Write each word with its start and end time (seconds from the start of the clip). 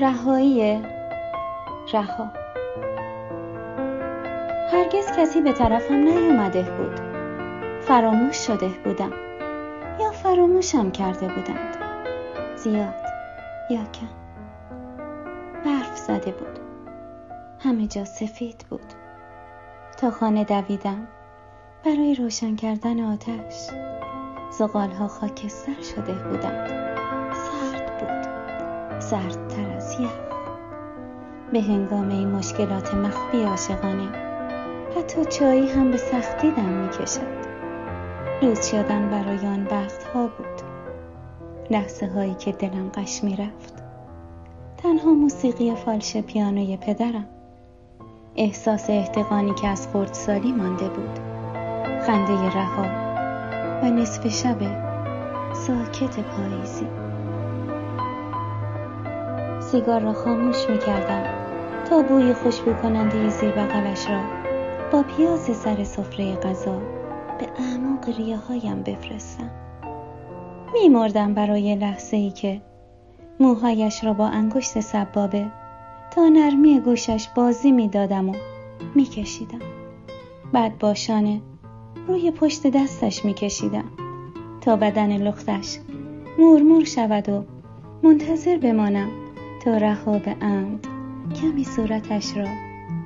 رهایی 0.00 0.82
رها. 1.92 2.32
هرگز 4.72 5.12
کسی 5.18 5.40
به 5.40 5.52
طرفم 5.52 5.94
نیومده 5.94 6.62
بود. 6.62 7.00
فراموش 7.80 8.36
شده 8.36 8.68
بودم. 8.68 9.12
یا 10.00 10.10
فراموشم 10.10 10.90
کرده 10.90 11.28
بودند. 11.28 11.76
زیاد 12.56 12.94
یا 13.70 13.84
کم. 13.84 14.08
برف 15.64 15.96
زده 15.96 16.30
بود. 16.30 16.58
همه 17.60 17.86
جا 17.86 18.04
سفید 18.04 18.66
بود. 18.70 18.92
تا 19.96 20.10
خانه 20.10 20.44
دویدم. 20.44 21.08
برای 21.84 22.14
روشن 22.14 22.56
کردن 22.56 23.00
آتش. 23.00 23.70
زغال 24.50 24.90
ها 24.90 25.08
خاکستر 25.08 25.82
شده 25.82 26.12
بودند. 26.12 26.70
سردتر 28.98 29.70
از 29.76 30.00
یخ 30.00 30.12
به 31.52 31.60
هنگام 31.60 32.08
این 32.08 32.30
مشکلات 32.30 32.94
مخفی 32.94 33.42
عاشقانه 33.42 34.08
حتی 34.96 35.24
چایی 35.24 35.70
هم 35.70 35.90
به 35.90 35.96
سختی 35.96 36.50
دم 36.50 36.68
می 36.68 36.88
کشد 36.88 37.46
روز 38.42 38.66
شدن 38.66 39.10
برای 39.10 39.46
آن 39.46 39.66
وقت 39.66 40.04
ها 40.04 40.26
بود. 40.26 40.62
لحظه 41.70 42.06
هایی 42.06 42.34
که 42.34 42.52
دلم 42.52 42.90
قش 42.94 43.24
می 43.24 43.36
رفت. 43.36 43.74
تنها 44.76 45.14
موسیقی 45.14 45.74
فالش 45.74 46.16
پیانوی 46.16 46.76
پدرم. 46.76 47.26
احساس 48.36 48.90
احتقانی 48.90 49.54
که 49.54 49.68
از 49.68 49.88
خردسالی 49.92 50.52
مانده 50.52 50.88
بود. 50.88 51.18
خنده 52.06 52.48
رها 52.48 52.86
و 53.82 53.90
نصف 53.90 54.28
شب 54.28 54.58
ساکت 55.52 56.20
پاییزی. 56.20 57.05
سیگار 59.72 60.00
را 60.00 60.12
خاموش 60.12 60.70
می 60.70 60.78
کردم 60.78 61.24
تا 61.84 62.02
بوی 62.02 62.34
خوشبو 62.34 62.72
کننده 62.72 63.28
زیر 63.28 63.50
بغلش 63.50 64.10
را. 64.10 64.20
با 64.92 65.02
پیاز 65.02 65.40
سر 65.40 65.84
سفره 65.84 66.36
غذا 66.36 66.78
به 67.38 67.48
اعماق 67.58 68.08
ریه 68.16 68.36
هایم 68.36 68.82
بفرستم. 68.82 69.50
میمردم 70.72 71.34
برای 71.34 71.76
لحظه 71.76 72.16
ای 72.16 72.30
که 72.30 72.60
موهایش 73.40 74.04
را 74.04 74.12
با 74.12 74.26
انگشت 74.26 74.80
سبابه 74.80 75.46
تا 76.10 76.28
نرمی 76.28 76.80
گوشش 76.80 77.28
بازی 77.34 77.72
می‌دادم 77.72 78.28
و 78.28 78.34
میکشیدم. 78.94 79.62
بعد 80.52 80.78
با 80.78 80.94
شانه 80.94 81.40
روی 82.08 82.30
پشت 82.30 82.66
دستش 82.66 83.24
میکشیدم 83.24 83.84
تا 84.60 84.76
بدن 84.76 85.16
لختش 85.16 85.78
مورمور 86.38 86.84
شود 86.84 87.28
و 87.28 87.44
منتظر 88.02 88.56
بمانم. 88.56 89.25
تا 89.66 89.76
رها 89.76 90.18
به 90.18 90.36
عمد 90.40 90.86
کمی 91.40 91.64
صورتش 91.64 92.36
را 92.36 92.46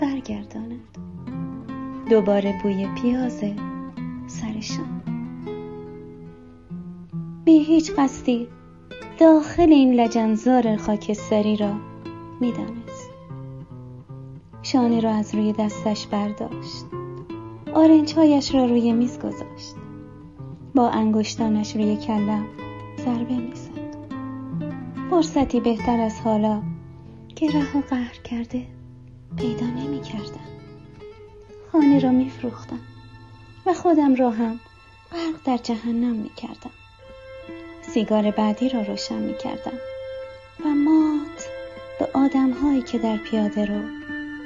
برگرداند. 0.00 0.80
دوباره 2.10 2.60
بوی 2.62 2.88
پیاز 3.02 3.44
سرشان. 4.26 5.02
بی 7.44 7.58
هیچ 7.58 7.92
قصدی 7.98 8.48
داخل 9.18 9.72
این 9.72 9.94
لجنزار 9.94 10.76
خاکستری 10.76 11.56
را 11.56 11.72
می‌دانست. 12.40 13.10
شانه 14.62 15.00
را 15.00 15.10
از 15.10 15.34
روی 15.34 15.52
دستش 15.52 16.06
برداشت. 16.06 16.84
آرنجهایش 17.74 18.54
را 18.54 18.64
روی 18.64 18.92
میز 18.92 19.18
گذاشت. 19.18 19.74
با 20.74 20.90
انگشتانش 20.90 21.76
روی 21.76 21.96
کلم 21.96 22.44
ضربه 23.04 23.36
می‌زد. 23.36 23.77
فرصتی 25.10 25.60
بهتر 25.60 26.00
از 26.00 26.20
حالا 26.20 26.62
که 27.36 27.50
رها 27.50 27.80
قهر 27.80 28.14
کرده 28.24 28.66
پیدا 29.36 29.66
نمی 29.66 30.00
کردم. 30.00 30.48
خانه 31.72 32.00
را 32.00 32.10
می 32.10 32.30
فروختم 32.30 32.80
و 33.66 33.74
خودم 33.74 34.14
را 34.14 34.30
هم 34.30 34.60
غرق 35.12 35.42
در 35.44 35.56
جهنم 35.56 36.16
می 36.16 36.30
کردم. 36.36 36.70
سیگار 37.82 38.30
بعدی 38.30 38.68
را 38.68 38.82
روشن 38.82 39.18
می 39.18 39.34
کردم 39.38 39.78
و 40.64 40.68
مات 40.68 41.48
به 41.98 42.08
آدم 42.14 42.50
هایی 42.50 42.82
که 42.82 42.98
در 42.98 43.16
پیاده 43.16 43.64
رو 43.64 43.80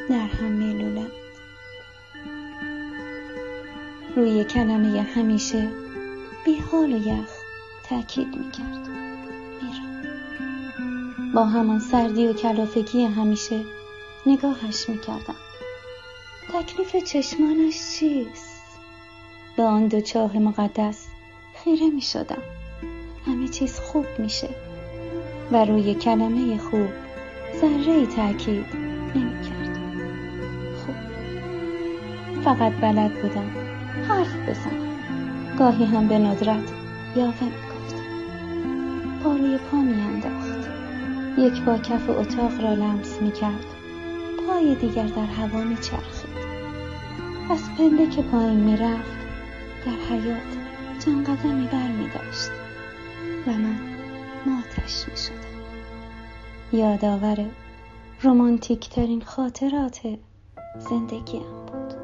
در 0.08 0.26
هم 0.26 0.52
می 0.52 1.06
روی 4.16 4.44
کلمه 4.44 5.00
همیشه 5.02 5.68
بی 6.44 6.58
حال 6.58 6.92
و 6.92 7.06
یخ 7.06 7.30
تأکید 7.84 8.28
می 8.28 8.50
کرد. 8.50 9.11
با 11.34 11.44
همان 11.44 11.78
سردی 11.78 12.26
و 12.26 12.32
کلافگی 12.32 13.04
همیشه 13.04 13.60
نگاهش 14.26 14.88
می‌کردم. 14.88 15.34
تکلیف 16.52 16.96
چشمانش 16.96 17.74
چیست؟ 17.74 18.62
به 19.56 19.62
آن 19.62 19.88
دو 19.88 20.00
چاه 20.00 20.38
مقدس 20.38 21.06
خیره 21.64 21.90
می 21.90 22.00
شدم 22.00 22.42
همه 23.26 23.48
چیز 23.48 23.80
خوب 23.80 24.06
میشه 24.18 24.48
و 25.52 25.64
روی 25.64 25.94
کلمه 25.94 26.58
خوب 26.58 26.88
ذره 27.60 28.06
تاکید 28.06 28.66
نمی 29.14 29.42
کرد 29.42 29.78
خوب 30.76 30.96
فقط 32.44 32.72
بلد 32.72 33.22
بودم 33.22 33.50
حرف 34.08 34.48
بزنم. 34.48 34.92
گاهی 35.58 35.84
هم 35.84 36.08
به 36.08 36.18
ندرت 36.18 36.72
یاوه 37.16 37.44
می 37.44 37.50
گفتم 37.50 38.04
پا 39.24 39.36
روی 39.36 39.58
پا 39.58 39.76
می 39.76 40.02
یک 41.38 41.62
با 41.64 41.78
کف 41.78 42.10
اتاق 42.10 42.60
را 42.60 42.74
لمس 42.74 43.22
می 43.22 43.32
کرد 43.32 43.66
پای 44.48 44.74
دیگر 44.74 45.06
در 45.06 45.24
هوا 45.24 45.64
می 45.64 45.76
چرخید 45.76 46.42
از 47.50 47.60
پله 47.78 48.06
که 48.06 48.22
پایین 48.22 48.60
می 48.60 48.76
رفت 48.76 49.12
در 49.86 50.14
حیات 50.14 50.58
چند 51.04 51.26
قدمی 51.26 51.66
بر 51.66 51.88
می 51.88 52.08
داشت 52.08 52.50
و 53.46 53.50
من 53.50 53.78
ماتش 54.46 55.08
می 55.08 55.16
شدم 55.16 55.52
یادآور 56.72 57.46
رومانتیک 58.22 58.88
ترین 58.88 59.20
خاطرات 59.20 60.00
زندگیم 60.78 61.42
بود. 61.42 61.94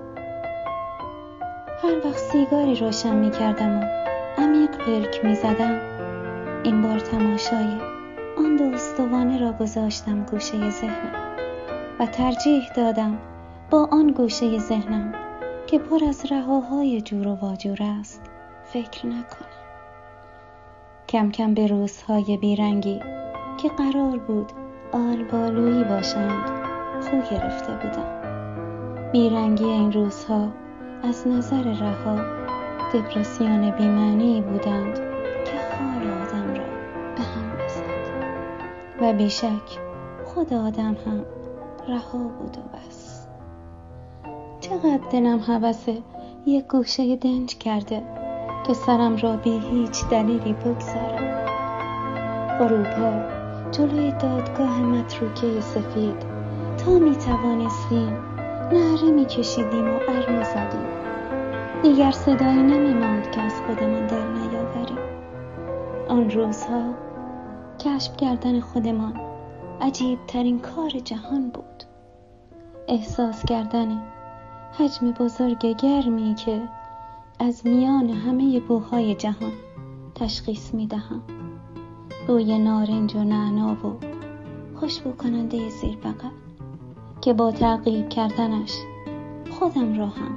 هر 1.82 2.06
وقت 2.06 2.18
سیگاری 2.18 2.74
روشن 2.74 3.16
می 3.16 3.30
کردم 3.30 3.80
و 3.80 3.84
عمیق 4.38 4.70
پلک 4.70 5.24
می 5.24 5.34
زدم 5.34 5.80
این 6.64 6.82
بار 6.82 7.00
تماشای 7.00 7.97
آن 8.38 8.56
دوستوانه 8.56 9.40
را 9.40 9.52
گذاشتم 9.52 10.24
گوشه 10.24 10.70
ذهنم 10.70 11.38
و 12.00 12.06
ترجیح 12.06 12.72
دادم 12.76 13.18
با 13.70 13.88
آن 13.90 14.06
گوشه 14.06 14.58
ذهنم 14.58 15.14
که 15.66 15.78
پر 15.78 16.04
از 16.08 16.32
رهاهای 16.32 17.00
جور 17.00 17.28
و 17.28 17.34
واجور 17.34 17.78
است 17.82 18.22
فکر 18.64 19.06
نکنم. 19.06 19.48
کم 21.08 21.30
کم 21.30 21.54
به 21.54 21.66
روزهای 21.66 22.36
بیرنگی 22.36 23.00
که 23.62 23.68
قرار 23.68 24.18
بود 24.18 24.52
آلبالویی 24.92 25.84
باشند 25.84 26.50
خو 27.00 27.16
گرفته 27.16 27.72
بودم. 27.72 28.18
بیرنگی 29.12 29.64
این 29.64 29.92
روزها 29.92 30.48
از 31.02 31.26
نظر 31.26 31.62
رها 31.62 32.16
دپرسیون 32.94 33.70
بیمعنی 33.70 34.40
بودند. 34.40 35.07
و 39.00 39.12
بیشک 39.12 39.78
خود 40.24 40.52
آدم 40.52 40.96
هم 41.06 41.24
رها 41.88 42.18
بود 42.18 42.56
و 42.56 42.76
بس. 42.76 43.26
چقدر 44.60 45.00
دلم 45.12 45.38
حوث 45.38 45.88
یک 46.46 46.66
گوشه 46.66 47.16
دنج 47.16 47.58
کرده 47.58 48.02
که 48.66 48.74
سرم 48.74 49.16
را 49.16 49.36
بی 49.36 49.58
هیچ 49.58 50.08
دلیلی 50.10 50.52
بگذارم. 50.52 51.46
غروبها 52.58 53.38
جلوی 53.70 54.12
دادگاه 54.12 54.80
متروکه 54.80 55.60
سفید 55.60 56.16
تا 56.84 56.98
می 56.98 57.16
توانستیم 57.16 58.16
نهره 58.72 59.10
می 59.10 59.24
کشیدیم 59.24 59.84
و 59.84 59.98
ار 60.08 60.42
زدیم. 60.42 60.86
دیگر 61.82 62.10
صدایی 62.10 62.62
نمی 62.62 62.94
ماند 62.94 63.30
که 63.30 63.40
از 63.40 63.52
خودمان 63.66 64.06
در 64.06 64.28
نیاوریم. 64.28 64.98
آن 66.08 66.30
روزها 66.30 67.07
کشف 67.78 68.16
کردن 68.16 68.60
خودمان 68.60 69.20
عجیب 69.80 70.18
ترین 70.26 70.58
کار 70.58 70.90
جهان 70.90 71.50
بود. 71.50 71.84
احساس 72.88 73.44
کردن 73.44 74.02
حجم 74.78 75.12
بزرگ 75.12 75.76
گرمی 75.76 76.34
که 76.34 76.62
از 77.38 77.66
میان 77.66 78.10
همه 78.10 78.60
بوهای 78.60 79.14
جهان 79.14 79.52
تشخیص 80.14 80.74
می 80.74 80.86
دهم 80.86 81.22
بوی 82.26 82.58
نارنج 82.58 83.14
و 83.14 83.24
نعنا 83.24 83.72
و 83.72 84.00
خوشبو 84.74 85.12
کننده 85.12 85.68
زیر 85.68 85.96
بغل 85.96 86.28
که 87.20 87.32
با 87.32 87.52
تعقیب 87.52 88.08
کردنش 88.08 88.72
خودم 89.50 89.98
را 89.98 90.06
هم 90.06 90.34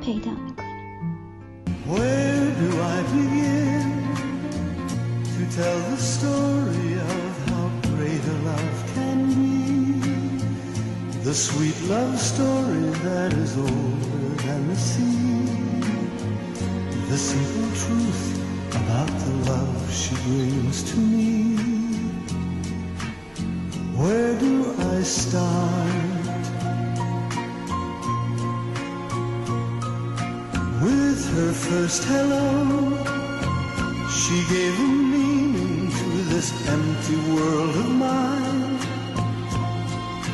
پیدا 0.00 0.30
می 0.30 0.56
کنم 0.56 0.68
tell 5.46 5.78
the 5.90 5.96
story 5.96 6.94
of 6.94 7.48
how 7.48 7.70
great 7.90 8.24
a 8.24 8.36
love 8.50 8.92
can 8.94 9.18
be. 9.34 10.42
The 11.22 11.32
sweet 11.32 11.80
love 11.82 12.18
story 12.18 12.90
that 13.06 13.32
is 13.34 13.56
older 13.56 14.34
than 14.42 14.68
the 14.68 14.76
sea. 14.76 15.28
The 17.08 17.16
simple 17.16 17.70
truth 17.82 18.24
about 18.82 19.06
the 19.06 19.34
love 19.50 19.92
she 19.92 20.14
brings 20.26 20.82
to 20.90 20.98
me. 20.98 21.56
Where 23.96 24.34
do 24.40 24.74
I 24.96 25.02
start? 25.02 26.18
With 30.82 31.20
her 31.36 31.52
first 31.52 32.02
hello, 32.04 32.48
she 34.10 34.36
gave 34.52 34.76
to 34.76 35.07
this 36.38 36.52
empty 36.68 37.18
world 37.34 37.74
of 37.82 37.90
mine. 38.06 38.78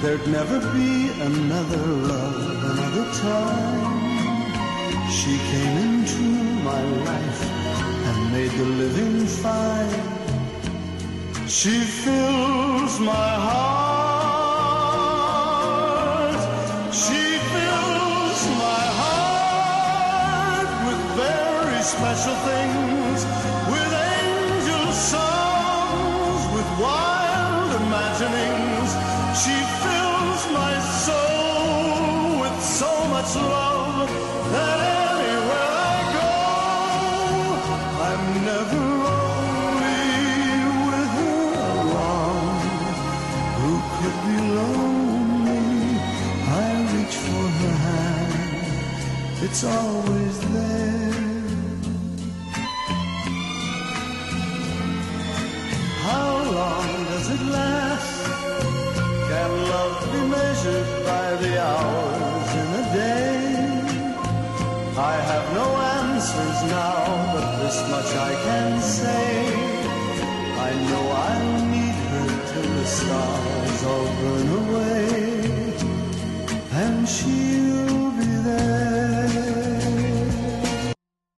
There'd 0.02 0.26
never 0.28 0.58
be 0.78 0.92
another 1.30 1.84
love, 2.12 2.40
another 2.72 3.06
time. 3.28 3.84
She 5.18 5.34
came 5.50 5.74
into 5.86 6.24
my 6.70 6.82
life 7.08 7.40
and 8.08 8.18
made 8.36 8.52
the 8.60 8.68
living 8.82 9.18
fine. 9.42 10.04
She 11.48 11.76
fills 12.02 12.94
my 13.00 13.30
heart. 13.48 13.64
She 17.02 17.22
fills 17.52 18.40
my 18.66 18.84
heart 19.00 20.68
with 20.86 21.00
very 21.22 21.80
special 21.94 22.36
things, 22.46 22.53
it's 49.54 49.62
always 49.62 50.36
there. 50.52 51.12
How 56.08 56.30
long 56.58 56.88
does 57.10 57.26
it 57.36 57.42
last? 57.58 58.14
Can 59.30 59.50
love 59.72 59.96
be 60.12 60.22
measured 60.36 60.90
by 61.06 61.26
the 61.42 61.52
hours 61.68 62.48
in 62.62 62.68
a 62.82 62.86
day? 63.02 63.44
I 65.12 65.14
have 65.30 65.46
no 65.60 65.66
answers 66.00 66.58
now, 66.78 66.98
but 67.32 67.46
this 67.62 67.78
much 67.92 68.10
I 68.30 68.32
can 68.46 68.80
say. 68.80 69.28
I 70.66 70.70
know 70.88 71.04
I'll 71.26 71.64
need 71.74 71.98
her 72.10 72.28
till 72.50 72.70
the 72.80 72.86
stars 72.98 73.80
all 73.90 74.08
burn 74.20 74.48
away, 74.62 75.74
and 76.82 77.08
she'll 77.08 78.13